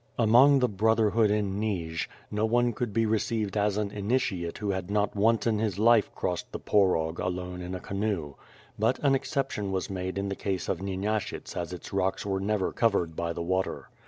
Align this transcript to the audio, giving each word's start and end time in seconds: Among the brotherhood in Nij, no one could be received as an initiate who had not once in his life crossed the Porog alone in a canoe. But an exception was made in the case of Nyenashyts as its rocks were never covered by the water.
Among 0.17 0.57
the 0.57 0.67
brotherhood 0.67 1.29
in 1.29 1.59
Nij, 1.59 2.07
no 2.31 2.43
one 2.43 2.73
could 2.73 2.91
be 2.91 3.05
received 3.05 3.55
as 3.55 3.77
an 3.77 3.91
initiate 3.91 4.57
who 4.57 4.71
had 4.71 4.89
not 4.89 5.15
once 5.15 5.45
in 5.45 5.59
his 5.59 5.77
life 5.77 6.09
crossed 6.15 6.51
the 6.51 6.59
Porog 6.59 7.19
alone 7.19 7.61
in 7.61 7.75
a 7.75 7.79
canoe. 7.79 8.33
But 8.79 8.97
an 9.03 9.13
exception 9.13 9.71
was 9.71 9.91
made 9.91 10.17
in 10.17 10.27
the 10.27 10.35
case 10.35 10.67
of 10.67 10.81
Nyenashyts 10.81 11.55
as 11.55 11.71
its 11.71 11.93
rocks 11.93 12.25
were 12.25 12.39
never 12.39 12.71
covered 12.73 13.15
by 13.15 13.31
the 13.31 13.43
water. 13.43 13.89